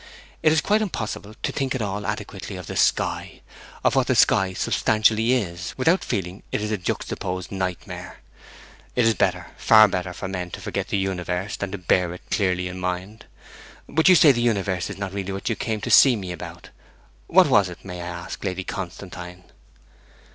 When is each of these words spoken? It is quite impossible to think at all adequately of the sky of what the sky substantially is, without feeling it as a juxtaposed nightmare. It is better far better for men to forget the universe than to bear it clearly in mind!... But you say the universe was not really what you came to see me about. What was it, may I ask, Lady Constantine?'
It 0.41 0.51
is 0.51 0.61
quite 0.61 0.81
impossible 0.81 1.35
to 1.43 1.51
think 1.51 1.75
at 1.75 1.81
all 1.83 2.07
adequately 2.07 2.55
of 2.55 2.65
the 2.65 2.75
sky 2.75 3.41
of 3.83 3.93
what 3.95 4.07
the 4.07 4.15
sky 4.15 4.51
substantially 4.53 5.33
is, 5.33 5.75
without 5.77 6.03
feeling 6.03 6.41
it 6.51 6.59
as 6.59 6.71
a 6.71 6.77
juxtaposed 6.79 7.51
nightmare. 7.51 8.17
It 8.95 9.05
is 9.05 9.13
better 9.13 9.51
far 9.57 9.87
better 9.87 10.11
for 10.11 10.27
men 10.27 10.49
to 10.53 10.59
forget 10.59 10.87
the 10.87 10.97
universe 10.97 11.55
than 11.55 11.69
to 11.73 11.77
bear 11.77 12.15
it 12.15 12.23
clearly 12.31 12.67
in 12.67 12.79
mind!... 12.79 13.27
But 13.87 14.09
you 14.09 14.15
say 14.15 14.31
the 14.31 14.41
universe 14.41 14.87
was 14.87 14.97
not 14.97 15.13
really 15.13 15.33
what 15.33 15.49
you 15.49 15.55
came 15.55 15.81
to 15.81 15.91
see 15.91 16.15
me 16.15 16.31
about. 16.31 16.71
What 17.27 17.45
was 17.45 17.69
it, 17.69 17.85
may 17.85 18.01
I 18.01 18.07
ask, 18.07 18.43
Lady 18.43 18.63
Constantine?' 18.63 19.43